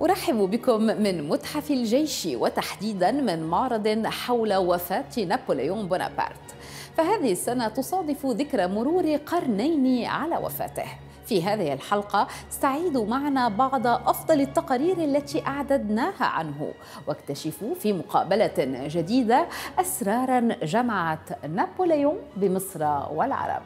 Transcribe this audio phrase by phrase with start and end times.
[0.00, 6.48] أرحب بكم من متحف الجيش وتحديدا من معرض حول وفاة نابليون بونابرت.
[6.96, 11.07] فهذه السنة تصادف ذكرى مرور قرنين على وفاته.
[11.28, 16.72] في هذه الحلقة استعيد معنا بعض أفضل التقارير التي أعددناها عنه.
[17.06, 18.54] واكتشفوا في مقابلة
[18.88, 19.46] جديدة
[19.78, 23.62] أسرارا جمعت نابليون بمصر والعرب.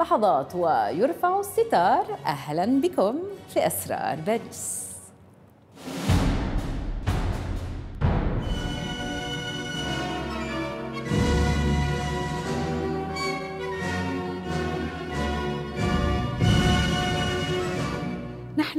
[0.00, 2.04] لحظات ويرفع الستار.
[2.26, 4.84] أهلا بكم في أسرار باريس.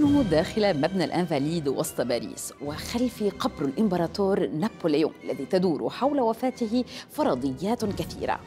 [0.05, 7.85] نحن داخل مبنى الانفاليد وسط باريس وخلفي قبر الامبراطور نابليون الذي تدور حول وفاته فرضيات
[7.85, 8.40] كثيرة.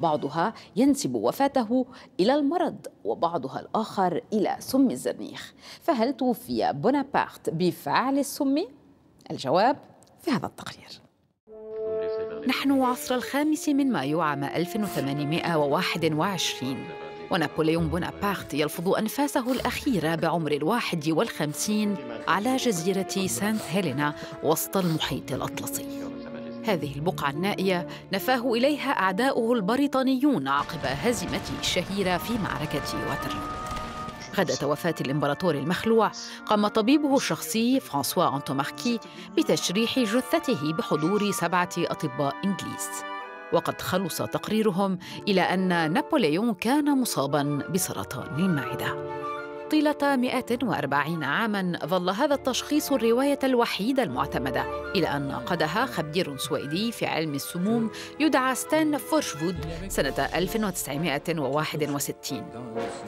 [0.00, 1.86] بعضها ينسب وفاته
[2.20, 5.54] إلى المرض وبعضها الآخر إلى سم الزرنيخ.
[5.80, 8.64] فهل توفي بونابرت بفعل السم؟
[9.30, 9.76] الجواب
[10.20, 11.00] في هذا التقرير.
[12.48, 21.96] نحن عصر الخامس من مايو عام 1821 ونابليون بونابرت يلفظ أنفاسه الأخيرة بعمر الواحد والخمسين
[22.28, 25.86] على جزيرة سانت هيلينا وسط المحيط الأطلسي.
[26.66, 33.40] هذه البقعة النائية نفاه إليها أعداؤه البريطانيون عقب هزيمته الشهيرة في معركة واترلو
[34.36, 36.12] غدة وفاة الإمبراطور المخلوع
[36.46, 39.00] قام طبيبه الشخصي فرانسوا أنتوماركي
[39.38, 43.15] بتشريح جثته بحضور سبعة أطباء إنجليز.
[43.52, 47.42] وقد خلص تقريرهم إلى أن نابليون كان مصاباً
[47.74, 49.25] بسرطان المعدة.
[49.70, 54.64] طيلة 140 عاماً ظل هذا التشخيص الرواية الوحيدة المعتمدة
[54.94, 59.56] إلى أن ناقضها خبير سويدي في علم السموم يدعى ستان فورشفود
[59.88, 62.42] سنة 1961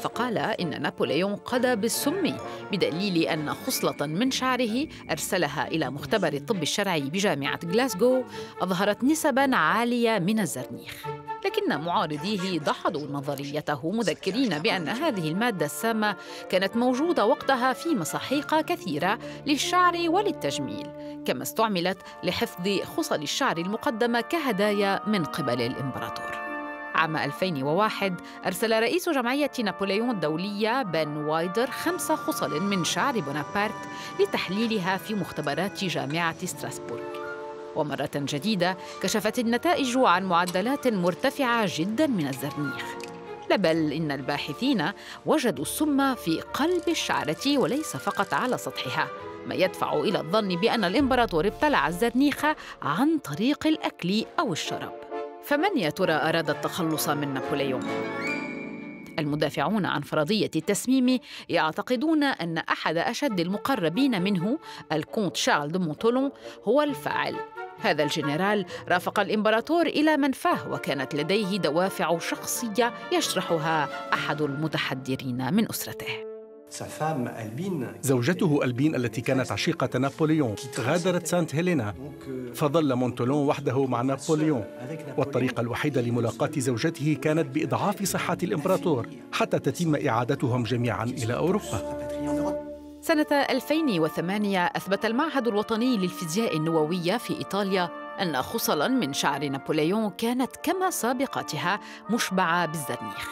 [0.00, 2.36] فقال إن نابليون قضى بالسم
[2.72, 8.24] بدليل أن خصلة من شعره أرسلها إلى مختبر الطب الشرعي بجامعة غلاسغو
[8.60, 11.04] أظهرت نسباً عالية من الزرنيخ.
[11.44, 16.16] لكن معارضيه دحضوا نظريته مذكرين بأن هذه المادة السامة
[16.50, 20.86] كانت موجودة وقتها في مساحيق كثيرة للشعر وللتجميل
[21.26, 26.48] كما استعملت لحفظ خصل الشعر المقدمة كهدايا من قبل الإمبراطور.
[26.94, 33.88] عام 2001 أرسل رئيس جمعية نابليون الدولية بن وايدر خمس خصل من شعر بونابرت
[34.20, 37.17] لتحليلها في مختبرات جامعة ستراسبورغ.
[37.76, 42.84] ومرة جديدة كشفت النتائج عن معدلات مرتفعة جدا من الزرنيخ.
[43.50, 44.84] بل إن الباحثين
[45.26, 49.08] وجدوا السم في قلب الشعرة وليس فقط على سطحها
[49.46, 52.46] ما يدفع إلى الظن بأن الإمبراطور ابتلع الزرنيخ
[52.82, 54.92] عن طريق الأكل أو الشرب.
[55.42, 57.82] فمن يا ترى أراد التخلص من نابليون؟
[59.18, 61.18] المدافعون عن فرضية التسميم
[61.48, 64.58] يعتقدون أن أحد أشد المقربين منه
[64.92, 66.30] الكونت شارل دو مونتولون
[66.64, 67.36] هو الفاعل.
[67.80, 76.28] هذا الجنرال رافق الإمبراطور إلى منفاه وكانت لديه دوافع شخصية يشرحها أحد المتحدرين من أسرته.
[78.02, 81.94] زوجته ألبين التي كانت عشيقة نابليون غادرت سانت هيلينا.
[82.54, 84.64] فظل مونتولون وحده مع نابليون
[85.16, 91.98] والطريقة الوحيدة لملاقاة زوجته كانت بإضعاف صحة الإمبراطور حتى تتم إعادتهم جميعا إلى أوروبا.
[93.08, 97.88] سنة 2008 أثبت المعهد الوطني للفيزياء النووية في إيطاليا
[98.22, 101.80] أن خصلا من شعر نابليون كانت كما سابقاتها
[102.10, 103.28] مشبعة بالزرنيخ.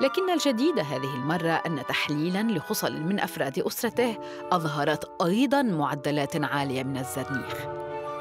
[0.00, 4.18] لكن الجديد هذه المرة أن تحليلاً لخصل من أفراد أسرته
[4.52, 7.66] أظهرت أيضاً معدلات عالية من الزرنيخ.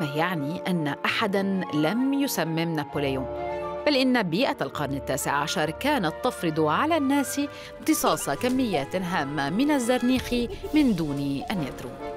[0.01, 3.42] ما يعني أن أحداً لم يسمم نابليون؟
[3.85, 7.41] بل إن بيئة القرن التاسع عشر كانت تفرض على الناس
[7.79, 10.33] امتصاص كميات هامة من الزرنيخ
[10.73, 12.13] من دون أن يدروا.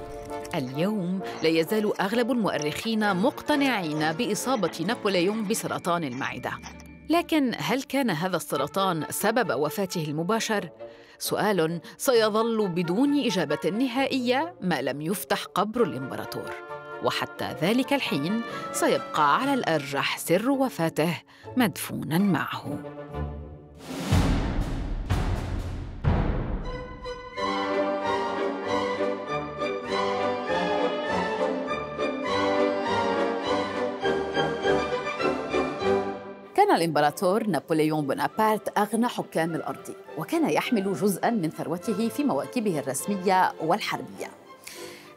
[0.55, 6.51] اليوم لا يزال أغلب المؤرخين مقتنعين بإصابة نابليون بسرطان المعدة.
[7.09, 10.69] لكن هل كان هذا السرطان سبب وفاته المباشر؟
[11.19, 16.66] سؤال سيظل بدون إجابة نهائية ما لم يفتح قبر الإمبراطور.
[17.03, 18.41] وحتى ذلك الحين
[18.71, 21.21] سيبقى على الأرجح سر وفاته
[21.57, 22.79] مدفونا معه.
[36.55, 43.53] كان الإمبراطور نابليون بونابرت أغنى حكام الأرض وكان يحمل جزءاً من ثروته في مواكبه الرسمية
[43.61, 44.36] والحربية.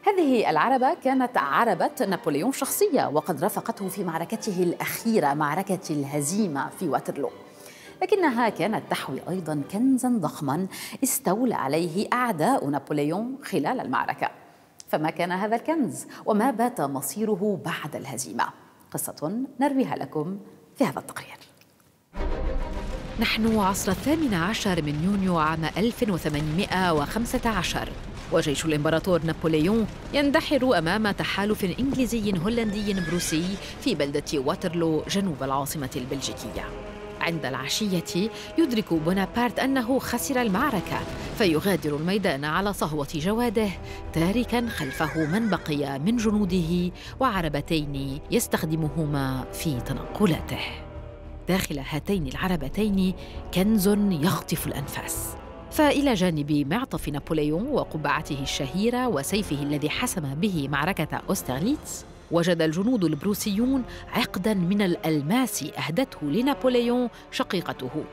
[0.07, 7.29] هذه العربة كانت عربة نابليون شخصية وقد رافقته في معركته الأخيرة معركة الهزيمة في واترلو.
[8.01, 10.67] لكنها كانت تحوي أيضا كنزا ضخما
[11.03, 14.29] استولى عليه أعداء نابليون خلال المعركة.
[14.89, 18.45] فما كان هذا الكنز وما بات مصيره بعد الهزيمة.
[18.93, 20.39] قصة نرويها لكم
[20.77, 21.37] في هذا التقرير.
[23.19, 27.89] نحن عصر الثامن عشر من يونيو عام 1815
[28.31, 33.43] وجيش الإمبراطور نابليون يندحر أمام تحالف إنجليزي هولندي بروسي
[33.81, 36.65] في بلدة واترلو جنوب العاصمة البلجيكية.
[37.21, 40.99] عند العشية يدرك بونابرت أنه خسر المعركة
[41.37, 43.69] فيغادر الميدان على صهوة جواده
[44.13, 50.59] تاركا خلفه من بقي من جنوده وعربتين يستخدمهما في تنقلاته.
[51.47, 53.13] داخل هاتين العربتين
[53.53, 55.40] كنز يخطف الأنفاس.
[55.71, 63.83] فإلى جانب معطف نابليون وقبعته الشهيرة وسيفه الذي حسم به معركة أوسترليتس وجد الجنود البروسيون
[64.13, 68.03] عقدا من الألماس أهدته لنابليون شقيقته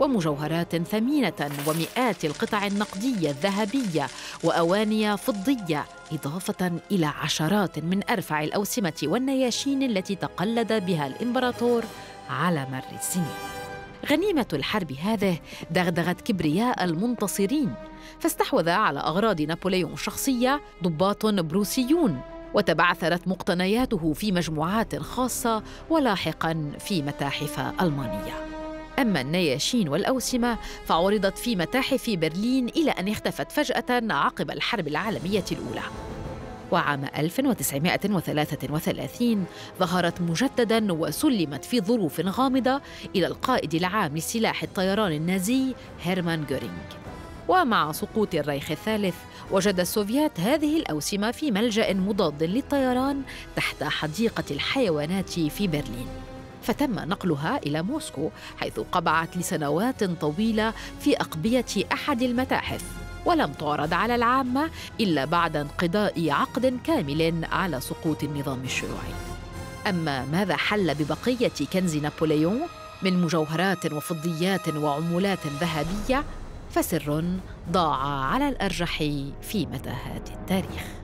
[0.00, 4.06] ومجوهرات ثمينة ومئات القطع النقدية الذهبية
[4.44, 11.84] وأواني فضية إضافة إلى عشرات من أرفع الأوسمة والنياشين التي تقلد بها الإمبراطور
[12.30, 13.53] على مر السنين.
[14.04, 15.38] غنيمة الحرب هذه
[15.70, 17.74] دغدغت كبرياء المنتصرين
[18.20, 22.20] فاستحوذ على أغراض نابليون الشخصية ضباط بروسيون
[22.54, 28.32] وتبعثرت مقتنياته في مجموعات خاصة ولاحقا في متاحف ألمانية.
[28.98, 35.82] أما النياشين والأوسمة فعرضت في متاحف برلين إلى أن اختفت فجأة عقب الحرب العالمية الأولى.
[36.72, 39.44] وعام 1933
[39.78, 42.80] ظهرت مجددا وسلمت في ظروف غامضة
[43.16, 47.04] إلى القائد العام لسلاح الطيران النازي هيرمان جورينغ
[47.48, 49.14] ومع سقوط الريخ الثالث
[49.50, 53.22] وجد السوفيات هذه الأوسمة في ملجأ مضاد للطيران
[53.56, 56.06] تحت حديقة الحيوانات في برلين.
[56.62, 63.03] فتم نقلها إلى موسكو حيث قبعت لسنوات طويلة في أقبية أحد المتاحف.
[63.24, 69.14] ولم تعرض على العامة إلا بعد انقضاء عقد كامل على سقوط النظام الشيوعي.
[69.86, 72.60] أما ماذا حل ببقية كنز نابليون
[73.02, 76.24] من مجوهرات وفضيات وعمولات ذهبية؟
[76.70, 77.24] فسر
[77.70, 78.98] ضاع على الأرجح
[79.42, 81.03] في متاهات التاريخ.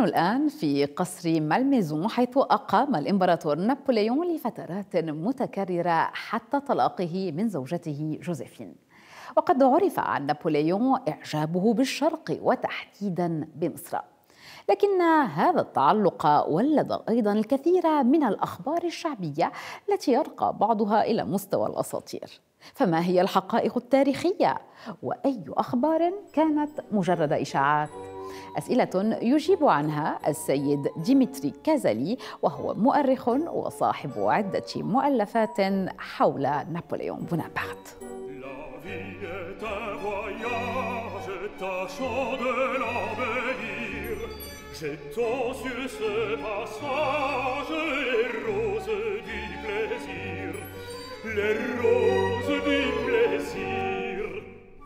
[0.00, 8.18] نحن الآن في قصر مالميزون حيث أقام الإمبراطور نابليون لفترات متكررة حتى طلاقه من زوجته
[8.22, 8.74] جوزيفين.
[9.36, 13.98] وقد عرف عن نابليون إعجابه بالشرق وتحديدا بمصر.
[14.70, 15.00] لكن
[15.34, 19.52] هذا التعلق ولد أيضا الكثير من الأخبار الشعبية
[19.88, 22.40] التي يرقى بعضها إلى مستوى الأساطير.
[22.74, 24.58] فما هي الحقائق التاريخية؟
[25.02, 28.19] وأي أخبار كانت مجرد إشاعات؟
[28.58, 35.60] أسئلة يجيب عنها السيد ديمتري كازالي وهو مؤرخ وصاحب عدة مؤلفات
[35.98, 37.96] حول نابليون بونابرت.
[44.80, 46.12] Jetant sur ce
[46.44, 47.74] passage
[48.06, 50.48] les roses du plaisir,
[51.36, 54.16] les roses du plaisir.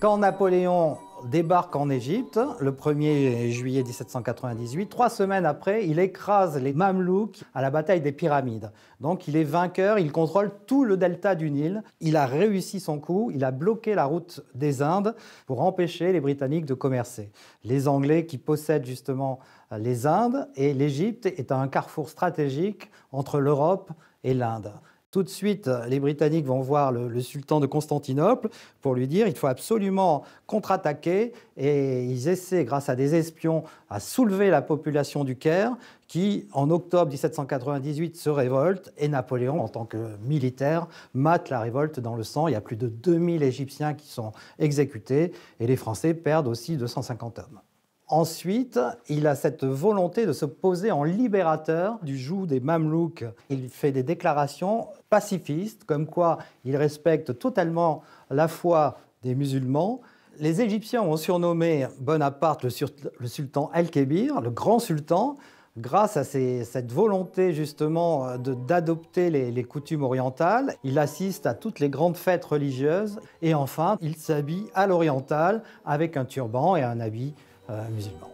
[0.00, 0.98] Quand Napoléon
[1.30, 4.88] débarque en Égypte le 1er juillet 1798.
[4.88, 8.70] Trois semaines après, il écrase les Mamelouks à la bataille des pyramides.
[9.00, 11.82] Donc il est vainqueur, il contrôle tout le delta du Nil.
[12.00, 15.14] Il a réussi son coup, il a bloqué la route des Indes
[15.46, 17.30] pour empêcher les Britanniques de commercer.
[17.64, 19.38] Les Anglais qui possèdent justement
[19.76, 23.90] les Indes et l'Égypte est un carrefour stratégique entre l'Europe
[24.22, 24.72] et l'Inde.
[25.14, 28.48] Tout de suite, les Britanniques vont voir le, sultan de Constantinople
[28.80, 31.32] pour lui dire il faut absolument contre-attaquer.
[31.56, 35.76] Et ils essaient, grâce à des espions, à soulever la population du Caire,
[36.08, 38.92] qui, en octobre 1798, se révolte.
[38.98, 42.48] Et Napoléon, en tant que militaire, mate la révolte dans le sang.
[42.48, 45.30] Il y a plus de 2000 Égyptiens qui sont exécutés.
[45.60, 47.60] Et les Français perdent aussi 250 hommes.
[48.08, 53.24] Ensuite, il a cette volonté de se poser en libérateur du joug des Mamelouks.
[53.48, 60.02] Il fait des déclarations pacifistes, comme quoi il respecte totalement la foi des musulmans.
[60.38, 65.38] Les Égyptiens ont surnommé Bonaparte le, sultan El-Kébir, le grand sultan,
[65.78, 70.74] grâce à cette volonté justement d'adopter les, les, coutumes orientales.
[70.84, 76.18] Il assiste à toutes les grandes fêtes religieuses et enfin, il s'habille à l'oriental avec
[76.18, 77.34] un turban et un habit
[77.70, 78.30] euh, musulmans.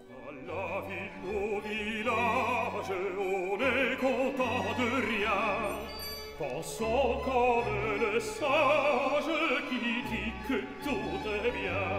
[9.69, 11.91] Qui dit que tout est bien.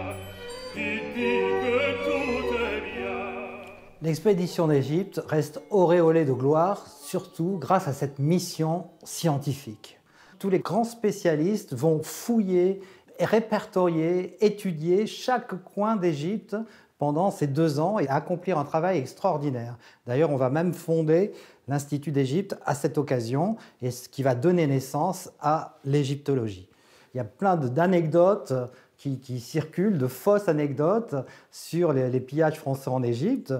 [4.02, 10.00] L'expédition d'Égypte reste auréolée de gloire, surtout grâce à cette mission scientifique.
[10.38, 12.80] Tous les grands spécialistes vont fouiller
[13.20, 16.56] répertorier, étudier chaque coin d'Égypte
[17.02, 19.76] pendant ces deux ans et accomplir un travail extraordinaire.
[20.06, 21.32] D'ailleurs, on va même fonder
[21.66, 26.68] l'Institut d'Égypte à cette occasion, et ce qui va donner naissance à l'égyptologie.
[27.12, 28.52] Il y a plein d'anecdotes
[28.96, 31.16] qui, circulent, de fausses anecdotes
[31.50, 33.52] sur les pillages français en Égypte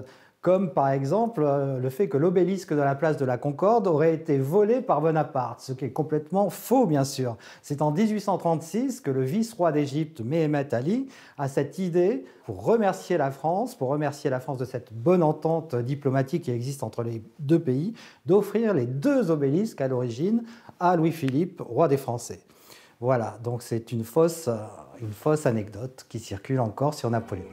[0.43, 4.13] comme par exemple euh, le fait que l'obélisque de la place de la Concorde aurait
[4.13, 7.37] été volé par Bonaparte, ce qui est complètement faux bien sûr.
[7.61, 11.07] C'est en 1836 que le vice-roi d'Égypte, Mehemet Ali,
[11.37, 15.75] a cette idée pour remercier la France, pour remercier la France de cette bonne entente
[15.75, 17.93] diplomatique qui existe entre les deux pays,
[18.25, 20.43] d'offrir les deux obélisques à l'origine
[20.81, 22.41] à Louis-Philippe, roi des Français.
[22.99, 24.57] Voilà, donc c'est une fausse, euh,
[25.01, 27.45] une fausse anecdote qui circule encore sur Napoléon.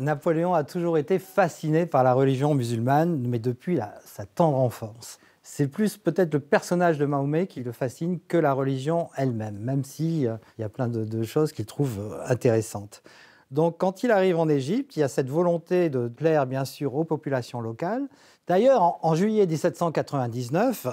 [0.00, 5.18] Napoléon a toujours été fasciné par la religion musulmane, mais depuis sa tendre enfance.
[5.42, 9.84] C'est plus peut-être le personnage de Mahomet qui le fascine que la religion elle-même, même
[9.84, 13.02] s'il euh, y a plein de, choses qu'il trouve euh, intéressantes.
[13.50, 16.94] Donc quand il arrive en Égypte, il y a cette volonté de plaire bien sûr
[16.94, 18.06] aux populations locales.
[18.46, 20.86] D'ailleurs, en, juillet 1799,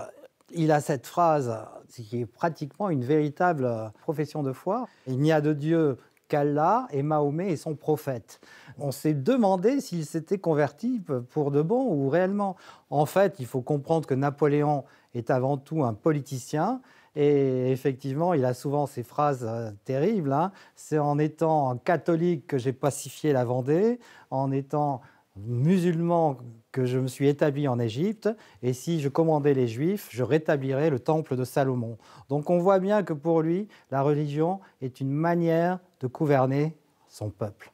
[0.54, 1.56] il a cette phrase
[1.90, 4.88] qui est pratiquement une véritable euh, profession de foi.
[5.08, 8.40] Il n'y a de Dieu qu'Allah et Mahomet et son prophète.
[8.78, 12.56] On s'est demandé s'il s'était converti pour de bon ou réellement.
[12.90, 16.82] En fait, il faut comprendre que Napoléon est avant tout un politicien.
[17.16, 20.32] Et effectivement, il a souvent ces phrases euh, terribles.
[20.32, 20.52] Hein.
[20.76, 25.02] C'est en étant catholique que j'ai pacifié la Vendée, en étant
[25.46, 26.38] musulman
[26.72, 28.30] que je me suis établi en Égypte,
[28.62, 31.98] et si je commandais les Juifs, je rétablirais le temple de Salomon.
[32.30, 36.78] Donc on voit bien que pour lui, la religion est une manière de gouverner
[37.10, 37.72] son peuple.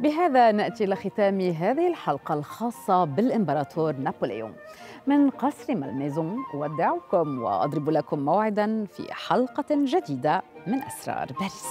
[0.00, 4.52] بهذا نأتي لختام هذه الحلقة الخاصة بالإمبراطور نابليون
[5.06, 11.64] من قصر مالميزون أودعكم وأضرب لكم موعدا في حلقة جديدة من أسرار باريس